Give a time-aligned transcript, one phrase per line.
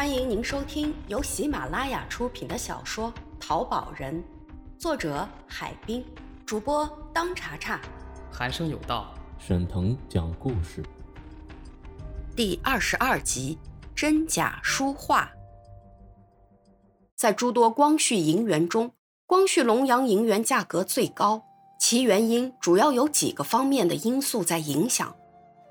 [0.00, 4.14] 欢迎您收听由喜马拉雅出品的小说《淘宝人》，
[4.78, 6.02] 作者海滨，
[6.46, 7.78] 主播当查查，
[8.32, 10.82] 寒生有道，沈腾讲故事，
[12.34, 13.58] 第二十二集
[13.94, 15.30] 真假书画。
[17.14, 18.90] 在诸多光绪银元中，
[19.26, 21.42] 光绪龙阳银元价格最高，
[21.78, 25.14] 其原因主要有几个方面的因素在影响。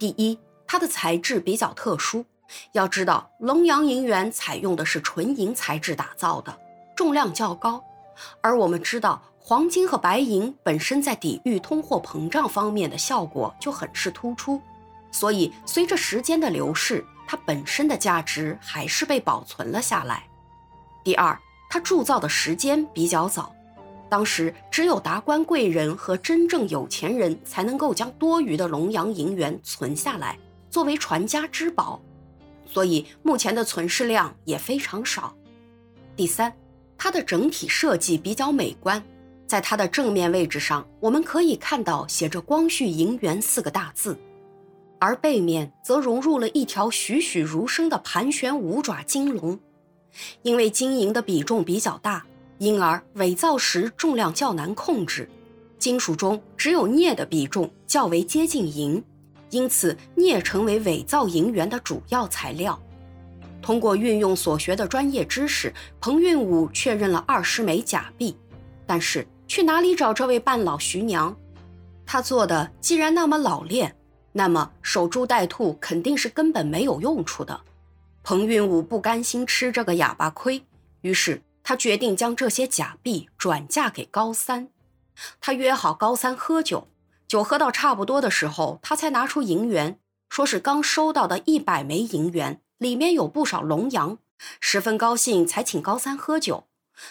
[0.00, 0.36] 第一，
[0.66, 2.24] 它的材质比较特殊。
[2.72, 6.56] 要知道，龙阳银元采用的是纯银材质打造的，
[6.94, 7.82] 重量较高。
[8.40, 14.60] 而我们知道，黄金和白银本身在抵御通货膨胀方面的效果就很是突出，
[15.12, 20.24] 所以随着时间的流逝，它本身的价值还是被保存了下来。
[21.04, 21.38] 第二，
[21.68, 23.54] 它铸造的时间比较早，
[24.08, 30.38] 当时只有达官贵人和真正有钱人才能够将多余的龙阳银元存下来，
[30.70, 32.00] 作为传家之宝。
[32.66, 35.34] 所以目前的存世量也非常少。
[36.16, 36.52] 第三，
[36.98, 39.02] 它的整体设计比较美观，
[39.46, 44.18] 在它的正面位置上，我们可以看到写着“光绪银元”四个大字，
[44.98, 49.58] 而背面则融入了一条栩栩如生的盘旋五爪金龙。
[50.42, 52.24] 因为金银的比重比较大，
[52.58, 55.28] 因而伪造时重量较难控制。
[55.78, 59.04] 金属中只有镍的比重较为接近银。
[59.50, 62.80] 因此，镍成为伪造银元的主要材料。
[63.62, 68.36] 通过运用所学的专业知识，彭运武确认了二十枚假币。
[68.86, 71.36] 但是，去哪里找这位半老徐娘？
[72.04, 73.96] 他做的既然那么老练，
[74.32, 77.60] 那么守株待兔肯定是根本没有用处的。
[78.22, 80.62] 彭运武不甘心吃这个哑巴亏，
[81.00, 84.68] 于是他决定将这些假币转嫁给高三。
[85.40, 86.86] 他约好高三喝酒。
[87.28, 94.18] 酒喝到差不多的时候，他才拿出银元，说是刚收到的一百枚银元，里面有不少龙洋，
[94.60, 96.68] 十分高兴，才请高三喝酒。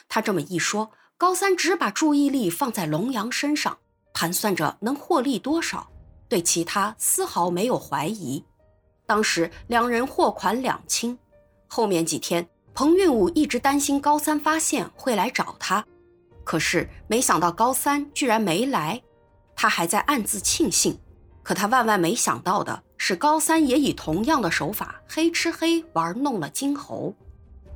[0.08, 3.78] 他这么一说，高三只把注意力放在龙洋身上，
[4.14, 5.90] 盘算着能获利多少，
[6.30, 8.44] 对其他丝毫没有怀疑。
[9.06, 11.18] 当时两人货款两清，
[11.68, 15.86] 后面几天，彭运武一直担心高三发现会来找他，
[16.44, 19.02] 可是没想到高三居然没来。
[19.56, 21.00] 他还在暗自庆幸，
[21.42, 27.14] 可他万万没想到的是，高三也以同样的手法黑吃黑玩弄了金猴。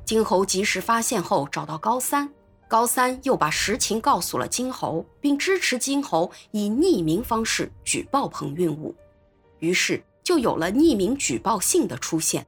[0.04, 2.28] 金猴及时发现后，找到高三，
[2.68, 8.94] 高三又把实情告诉了金猴，并支持金猴以匿名方式举报彭运武。
[9.60, 12.46] 于是就有了匿名举报信的出现。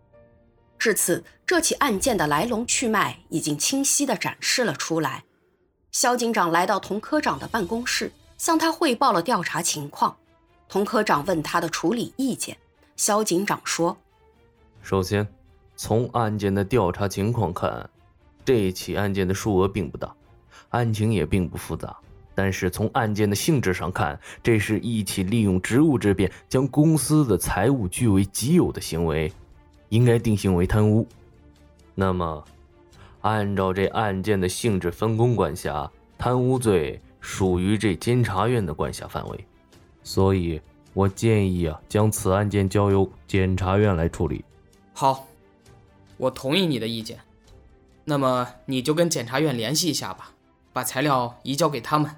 [0.78, 5.24] 至此，这起案件的来龙去脉已经清晰地展示了出来。
[5.92, 8.10] 肖警长来到童科长的办公室。
[8.42, 10.16] 向他汇报了调查情况，
[10.68, 12.56] 童科长问他的处理意见。
[12.96, 13.96] 肖警长说
[14.82, 15.24] ：“首先，
[15.76, 17.88] 从案件的调查情况看，
[18.44, 20.12] 这起案件的数额并不大，
[20.70, 21.96] 案情也并不复杂。
[22.34, 29.32] 但是从案件的性质上看，这是一起利用职务之便将公司的财物据为己有的行为，
[29.90, 31.06] 应该定性为贪污。
[31.94, 32.44] 那么，
[33.20, 35.88] 按照这案件的性质分工管辖，
[36.18, 39.46] 贪污罪。”属于这监察院的管辖范围，
[40.02, 40.60] 所以
[40.92, 44.44] 我建议啊，将此案件交由检察院来处理。
[44.92, 45.26] 好，
[46.18, 47.18] 我同意你的意见。
[48.04, 50.32] 那么你就跟检察院联系一下吧，
[50.72, 52.10] 把材料移交给他们。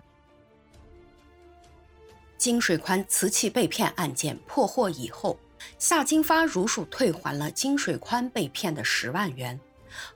[2.38, 5.38] 金水宽瓷器被骗案件破获以后，
[5.78, 9.60] 夏金发如数退还了金水宽被骗的十万元。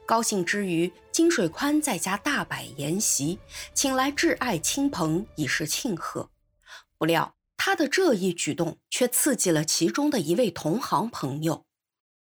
[0.05, 3.41] 高兴之余，金水宽在家大摆筵席，
[3.75, 6.31] 请来挚爱亲朋以示庆贺。
[6.97, 11.67] 不料他的这一举动却刺激了其中的一位同行朋友。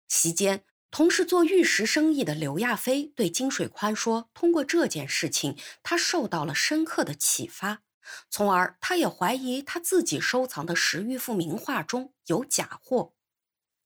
[0.09, 7.83] 席间，同是做玉石生意的刘亚飞对金水宽说：“通过这件事情，他受到了深刻的启发，
[8.29, 13.13] 从而他也怀疑他自己收藏的十余幅名画中有假货。”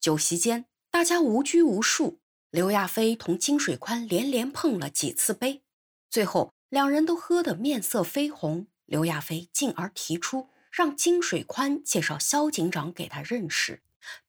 [0.02, 2.22] 酒席间，大家无拘无束。
[2.56, 5.62] 刘亚飞同金水宽连连碰了几次杯，
[6.10, 8.68] 最后两人都喝得面色绯红。
[8.86, 13.82] 刘亚飞进而提出让金水宽介绍肖警长给他认识，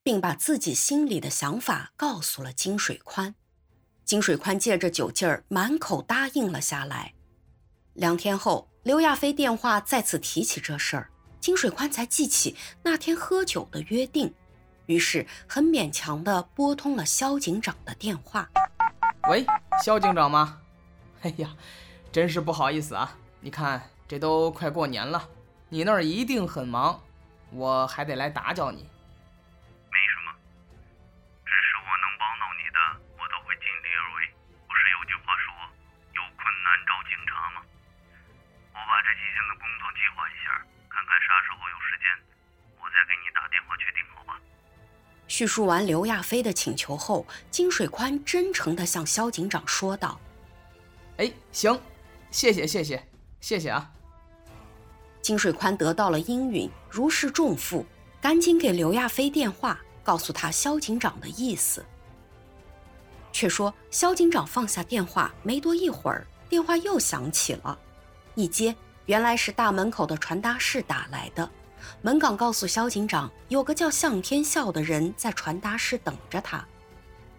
[0.03, 3.33] 并把自己心里的想法告诉了金水宽。
[4.03, 7.13] 金水宽借着酒劲儿，满口答应了下来。
[7.93, 11.09] 两天后，刘亚飞电话再次提起这事儿，
[11.39, 14.33] 金水宽才记起那天喝酒的约定。
[14.87, 18.49] 于是很勉强地拨通了肖警长的电话。
[19.29, 19.45] 喂，
[19.83, 20.59] 肖警长吗？
[21.21, 21.49] 哎呀，
[22.11, 23.15] 真是不好意思啊！
[23.41, 25.27] 你看这都快过年了，
[25.69, 27.01] 你那儿一定很忙，
[27.51, 28.87] 我还得来打搅你。
[45.37, 50.19] 叙述完刘亚飞的请求后，金水宽真诚地向萧警长说道
[51.17, 51.79] ：“哎，行，
[52.31, 53.07] 谢谢，谢谢，
[53.39, 53.87] 谢谢啊。”
[55.21, 57.85] 金水宽得到了应允，如释重负，
[58.19, 61.85] 赶紧给刘亚飞电话，告诉他萧警长的意思。
[63.31, 67.77] 却说萧警长放下电话没多一会儿，电话又响起了，
[68.33, 68.75] 一接，
[69.05, 71.47] 原来是大门口的传达室打来的。
[72.01, 76.65] 门岗告诉萧警长，有个叫向天笑的人在传达室等着他。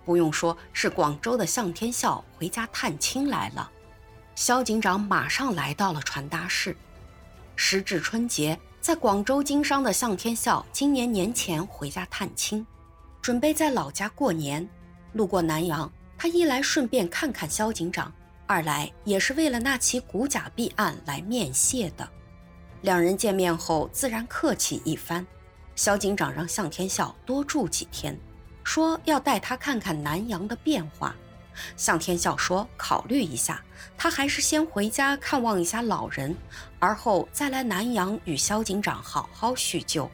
[0.05, 3.71] 不用说，是广州的向天笑回家探亲来了。
[4.35, 6.77] 萧警长马上来到了传达室。
[7.57, 12.65] 时至春节，在广州经商的向天笑今年年前回家探亲，
[13.21, 14.67] 准备在老家过年。
[15.13, 18.13] 路过南阳，他一来顺便看看萧警长，
[18.47, 22.09] 二来也是为了那起古假币案来面谢的。
[22.83, 25.27] 两人见面后，自然客气一番。
[25.75, 28.19] 萧警长让向天笑多住几天，
[28.65, 31.15] 说要带他看看南阳的变化。
[31.77, 33.61] 向天笑说考虑一下，
[33.97, 36.37] 他还是先回家看望一下老人，
[36.79, 40.09] 而后再来南阳与萧警长好好叙旧。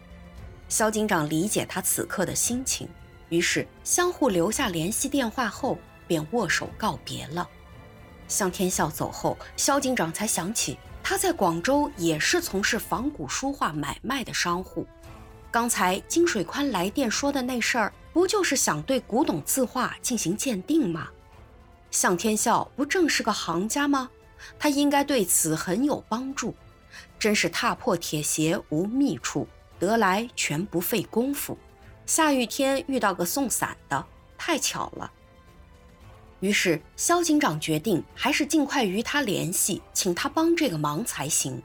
[0.70, 2.88] 萧警长理解他此刻的心情，
[3.28, 7.46] 于是相互留下联系电话后，便握手告别了。
[8.26, 10.78] 向天笑走后，萧警长才想起。
[11.06, 14.86] 他在广州也是从事仿古书画买卖的商户。
[15.50, 21.08] 刚才金水宽来电说的那事儿，不就是想对古董字画进行鉴定吗？
[21.90, 24.08] 向天笑不正是个行家吗？
[24.58, 26.54] 他应该对此很有帮助。
[27.18, 29.46] 真是踏破铁鞋无觅处，
[29.78, 31.58] 得来全不费工夫。
[32.06, 34.06] 下雨天遇到个送伞的，
[34.38, 35.10] 太巧了。
[36.44, 41.62] 于是，萧警长决定还是尽快与他联系，请他帮这个忙才行。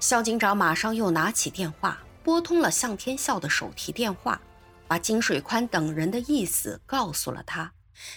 [0.00, 4.42] 萧警长马上又拿起电话，拨通了向天笑的手提电话，
[4.88, 7.74] 把金水宽等人的意思告诉了他，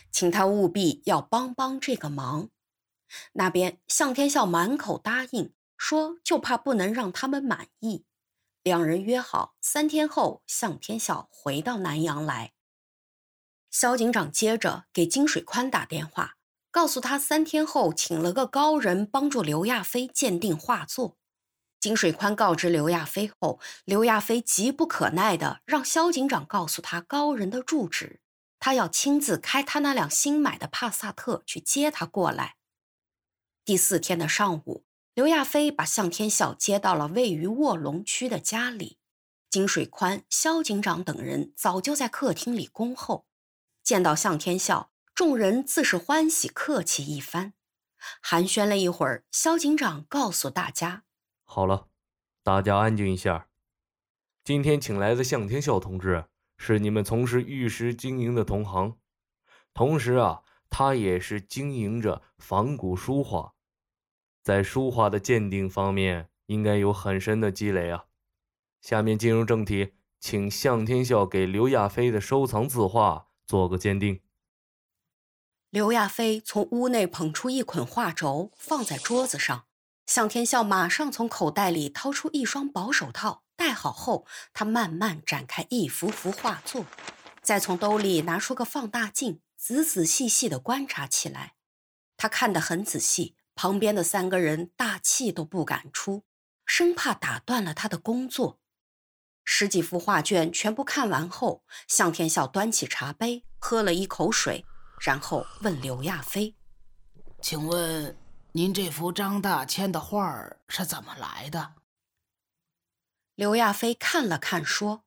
[0.09, 2.49] 请他务必要帮帮这个忙。
[3.33, 8.05] 那边向天笑满口答应，说就怕不能让他们满意。
[8.63, 12.53] 两人约好三天后，向天笑回到南阳来。
[13.77, 16.37] 萧警长接着给金水宽打电话，
[16.71, 21.17] 告诉他三天后请了个高人帮助刘亚飞鉴定画作。
[21.81, 28.21] 金水宽告知刘亚飞后，刘亚飞急不可耐地让萧警长告诉他高人的住址，
[28.59, 32.55] 他要亲自开他那辆新买的帕萨特去接他过来。
[33.65, 38.97] 第四天的上午，刘亚飞把向天笑接到了位于卧龙区的家里，
[39.49, 43.25] 金水宽、萧警长等人早就在客厅里恭候。
[43.85, 47.53] 见到向天笑，众人自是欢喜，客气一番，
[48.19, 49.23] 寒暄了一会儿。
[49.31, 51.03] 萧警长告诉大家
[51.45, 51.87] ：“好了，
[52.41, 53.47] 大家安静一下。
[54.43, 56.25] 今天请来的向天笑同志
[56.57, 58.97] 是你们从事玉石经营的同行，
[59.71, 63.53] 同时啊，他也是经营着仿古书画，
[64.41, 68.05] 在书画的鉴定方面应该有很深的积累啊。
[68.81, 74.21] 下面进入正题，请向天笑给刘亚飞的收藏字画。”做个鉴定。
[75.69, 79.65] 刘亚飞从屋内捧出一捆画轴，放在桌子上。
[80.05, 86.85] 向天笑马上从口袋里掏出一双薄手套，戴好后，他慢慢展开一幅幅画作，
[87.41, 91.55] 再从兜里拿出个放大镜，仔仔细细地观察起来。
[92.15, 96.23] 他看得很仔细，旁边的三个人大气都不敢出，
[96.65, 98.59] 生怕打断了他的工作。
[99.47, 104.65] 十几幅画卷全部看完后，向天笑端起茶杯，喝了一口水，
[104.99, 106.55] 然后问刘亚飞
[107.41, 108.17] ：“请问
[108.53, 111.75] 您这幅张大千的画儿是怎么来的？”
[113.35, 115.03] 刘亚飞看了看，说：“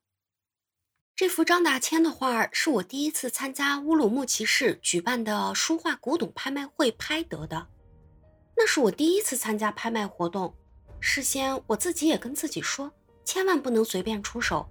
[1.16, 7.66] 这幅张大千的画儿是我第一次参加乌鲁木齐市举办的书画古董拍卖会拍得的，
[8.57, 10.54] 那是我第一次参加拍卖活动，
[11.00, 12.92] 事先我自己也跟自己说。”
[13.28, 14.66] 千万不能随便出手。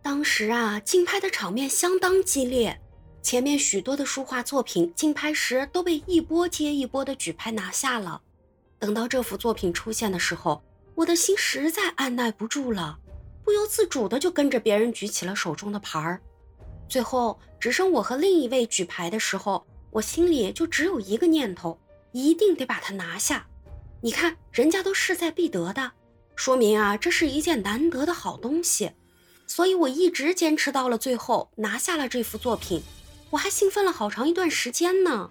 [0.00, 2.80] 当时啊，竞拍的场面相当激烈，
[3.22, 8.22] 前面许多的书画作品竞拍时都被一波接一波的举牌拿下了。
[8.78, 10.62] 等到这幅作品出现的时候，
[10.94, 12.96] 我的心实在按耐不住了，
[13.42, 16.22] 不由自主的就跟着别人举起了手中的牌儿。
[16.88, 21.76] 最后只剩我和另一位举牌的时候，我心里就只有一个念头：
[22.12, 23.44] 一定得把它拿下。
[24.00, 25.90] 你看，人家都势在必得的。
[26.34, 28.92] 说明啊，这是一件难得的好东西，
[29.46, 32.82] 所以我一直坚持到了最后，拿下了这幅作品，
[33.30, 35.30] 我还兴奋了好长一段时间呢。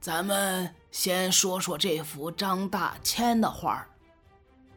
[0.00, 3.84] 咱们先说说这幅张大千的画，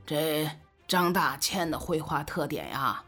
[0.06, 0.50] 这
[0.88, 3.04] 张大千的绘画特点呀，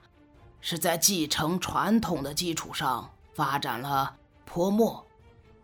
[0.59, 5.03] 是在继承传统的基础上发展了泼墨，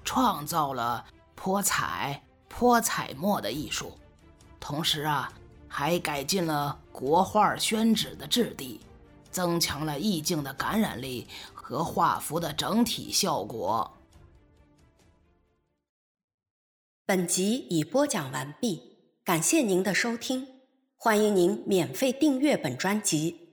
[0.04, 3.96] 创造了泼彩、泼彩墨的艺术，
[4.60, 5.32] 同时啊，
[5.68, 8.80] 还改进了国画宣纸的质地，
[9.30, 13.94] 增强了意境的感染力和画幅的整体效果。
[17.06, 20.48] 本集已播讲完毕，感谢您的收听，
[20.98, 23.47] 欢迎您免费订阅本专辑。